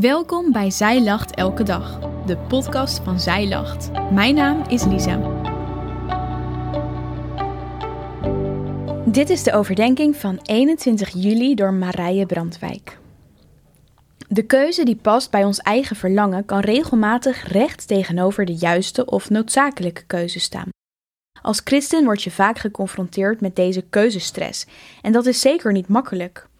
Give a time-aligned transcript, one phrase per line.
[0.00, 3.90] Welkom bij Zij Lacht Elke Dag, de podcast van Zij Lacht.
[4.10, 5.16] Mijn naam is Lisa.
[9.06, 12.98] Dit is de overdenking van 21 juli door Marije Brandwijk.
[14.28, 19.30] De keuze die past bij ons eigen verlangen kan regelmatig recht tegenover de juiste of
[19.30, 20.68] noodzakelijke keuze staan.
[21.42, 24.66] Als christen word je vaak geconfronteerd met deze keuzestress
[25.02, 26.50] en dat is zeker niet makkelijk.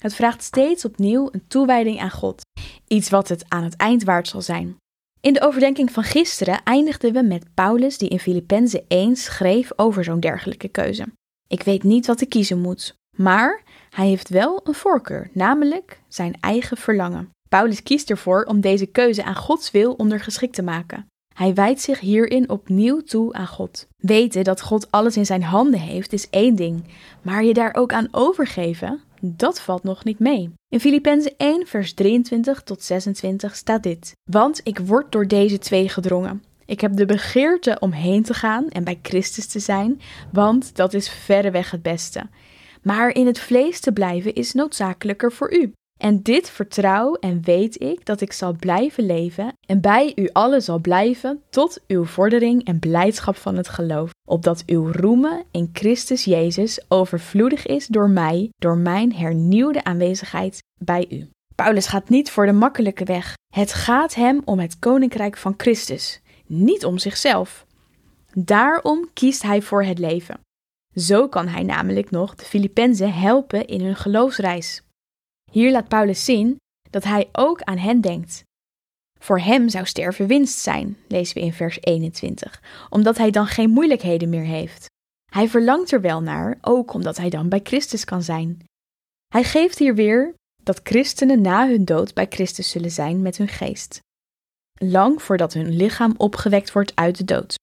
[0.00, 2.42] Het vraagt steeds opnieuw een toewijding aan God,
[2.86, 4.76] iets wat het aan het eind waard zal zijn.
[5.20, 10.04] In de overdenking van gisteren eindigden we met Paulus die in Filippenzen 1 schreef over
[10.04, 11.06] zo'n dergelijke keuze.
[11.48, 16.36] Ik weet niet wat ik kiezen moet, maar hij heeft wel een voorkeur, namelijk zijn
[16.40, 17.30] eigen verlangen.
[17.48, 21.06] Paulus kiest ervoor om deze keuze aan Gods wil ondergeschikt te maken.
[21.34, 23.86] Hij wijdt zich hierin opnieuw toe aan God.
[23.96, 26.84] Weten dat God alles in zijn handen heeft is één ding,
[27.22, 30.52] maar je daar ook aan overgeven, dat valt nog niet mee.
[30.68, 35.88] In Filippenzen 1, vers 23 tot 26 staat dit: Want ik word door deze twee
[35.88, 36.42] gedrongen.
[36.66, 40.00] Ik heb de begeerte om heen te gaan en bij Christus te zijn,
[40.32, 42.26] want dat is verreweg het beste.
[42.82, 45.72] Maar in het vlees te blijven is noodzakelijker voor u.
[46.00, 50.62] En dit vertrouw en weet ik dat ik zal blijven leven en bij u allen
[50.62, 56.24] zal blijven tot uw vordering en blijdschap van het geloof, opdat uw roemen in Christus
[56.24, 61.28] Jezus overvloedig is door mij, door mijn hernieuwde aanwezigheid bij u.
[61.54, 63.34] Paulus gaat niet voor de makkelijke weg.
[63.54, 67.66] Het gaat hem om het koninkrijk van Christus, niet om zichzelf.
[68.32, 70.40] Daarom kiest hij voor het leven.
[70.94, 74.82] Zo kan hij namelijk nog de Filippenzen helpen in hun geloofsreis.
[75.50, 76.56] Hier laat Paulus zien
[76.90, 78.42] dat hij ook aan hen denkt.
[79.18, 83.70] Voor hem zou sterven winst zijn, lezen we in vers 21, omdat hij dan geen
[83.70, 84.86] moeilijkheden meer heeft.
[85.32, 88.64] Hij verlangt er wel naar, ook omdat hij dan bij Christus kan zijn.
[89.28, 93.48] Hij geeft hier weer dat christenen na hun dood bij Christus zullen zijn met hun
[93.48, 94.00] geest.
[94.74, 97.54] Lang voordat hun lichaam opgewekt wordt uit de dood.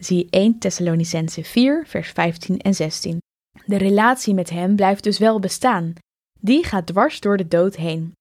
[0.00, 3.18] Zie 1 Thessalonicense 4, vers 15 en 16.
[3.64, 5.94] De relatie met hem blijft dus wel bestaan,
[6.42, 8.12] die gaat dwars door de dood heen.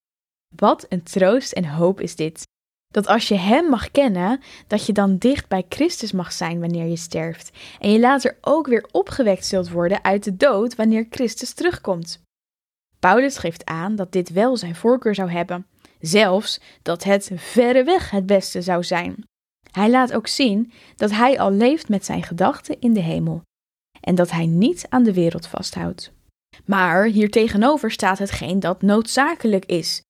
[0.56, 2.48] Wat een troost en hoop is dit.
[2.88, 6.86] Dat als je Hem mag kennen, dat je dan dicht bij Christus mag zijn wanneer
[6.86, 7.52] je sterft.
[7.80, 12.22] En je later ook weer opgewekt zult worden uit de dood wanneer Christus terugkomt.
[13.00, 15.68] Paulus geeft aan dat dit wel zijn voorkeur zou hebben.
[16.00, 19.24] Zelfs dat het verreweg het beste zou zijn.
[19.72, 23.42] Hij laat ook zien dat hij al leeft met zijn gedachten in de hemel.
[24.02, 26.12] En dat hij niet aan de wereld vasthoudt.
[26.66, 30.01] Maar hier tegenover staat hetgeen dat noodzakelijk is,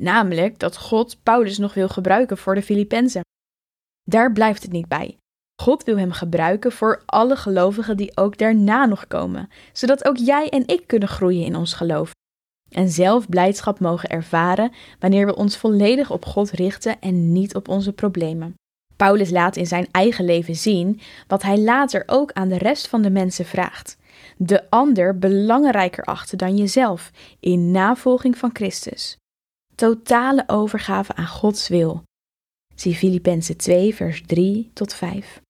[0.00, 3.24] namelijk dat God Paulus nog wil gebruiken voor de Filippenzen.
[4.02, 5.16] Daar blijft het niet bij.
[5.62, 10.48] God wil hem gebruiken voor alle gelovigen die ook daarna nog komen, zodat ook jij
[10.48, 12.10] en ik kunnen groeien in ons geloof.
[12.70, 17.68] En zelf blijdschap mogen ervaren wanneer we ons volledig op God richten en niet op
[17.68, 18.54] onze problemen.
[18.96, 23.02] Paulus laat in zijn eigen leven zien wat hij later ook aan de rest van
[23.02, 23.96] de mensen vraagt
[24.36, 27.10] de ander belangrijker achten dan jezelf
[27.40, 29.16] in navolging van Christus.
[29.74, 32.02] Totale overgave aan Gods wil.
[32.74, 35.40] Zie Filippenzen 2, vers 3 tot 5.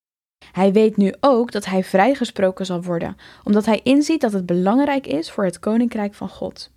[0.52, 5.06] Hij weet nu ook dat hij vrijgesproken zal worden, omdat hij inziet dat het belangrijk
[5.06, 6.70] is voor het koninkrijk van God.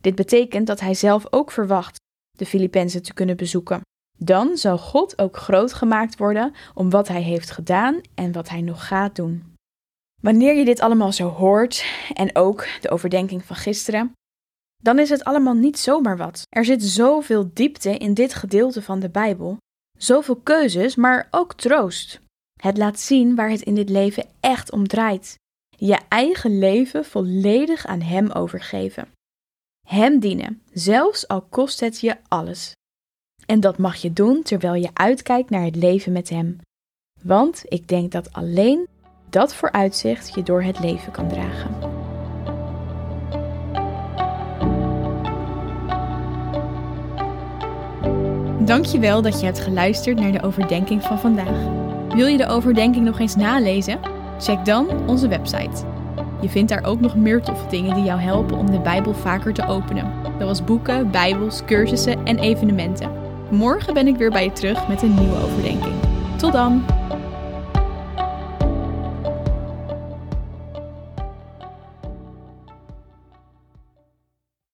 [0.00, 1.96] Dit betekent dat hij zelf ook verwacht
[2.38, 3.80] de Filippenzen te kunnen bezoeken.
[4.18, 8.60] Dan zal God ook groot gemaakt worden om wat hij heeft gedaan en wat hij
[8.60, 9.51] nog gaat doen.
[10.22, 11.84] Wanneer je dit allemaal zo hoort
[12.14, 14.12] en ook de overdenking van gisteren,
[14.82, 16.42] dan is het allemaal niet zomaar wat.
[16.48, 19.56] Er zit zoveel diepte in dit gedeelte van de Bijbel,
[19.98, 22.20] zoveel keuzes, maar ook troost.
[22.60, 25.34] Het laat zien waar het in dit leven echt om draait.
[25.76, 29.08] Je eigen leven volledig aan Hem overgeven.
[29.88, 32.72] Hem dienen, zelfs al kost het je alles.
[33.46, 36.60] En dat mag je doen terwijl je uitkijkt naar het leven met Hem.
[37.22, 38.88] Want ik denk dat alleen
[39.32, 41.74] dat vooruitzicht je door het leven kan dragen.
[48.64, 51.70] Dankjewel dat je hebt geluisterd naar de overdenking van vandaag.
[52.14, 54.00] Wil je de overdenking nog eens nalezen?
[54.38, 55.84] Check dan onze website.
[56.40, 59.52] Je vindt daar ook nog meer toffe dingen die jou helpen om de Bijbel vaker
[59.52, 60.12] te openen.
[60.38, 63.10] Zoals boeken, Bijbels, cursussen en evenementen.
[63.50, 65.94] Morgen ben ik weer bij je terug met een nieuwe overdenking.
[66.36, 67.01] Tot dan!